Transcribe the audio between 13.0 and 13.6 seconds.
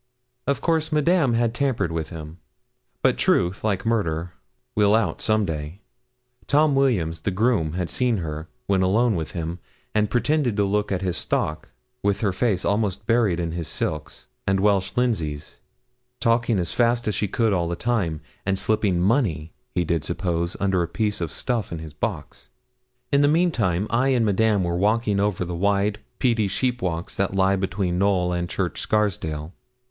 buried in